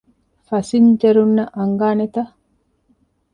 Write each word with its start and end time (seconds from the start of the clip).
ފަސިންޖަރުންނަށް 0.47 1.51
އަންގާނެތަ؟ 1.57 2.17